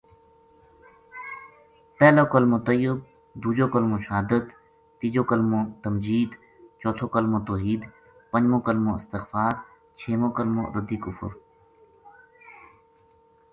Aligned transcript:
پہلوکلمو 1.97 2.57
طییب، 2.67 2.97
دوجو 3.41 3.67
کلمو 3.73 3.97
شہادت، 4.05 4.45
تیجو 4.99 5.23
کملو 5.29 5.59
تمجید، 5.83 6.29
چوتھو 6.79 7.07
کملو 7.13 7.39
توحید، 7.47 7.81
پنجمو 8.31 8.59
کلمو 8.67 8.91
استغفار، 8.99 9.53
چھیمو 9.97 10.29
کلمو 10.37 10.63
رد 10.75 10.89
کفر 11.03 11.31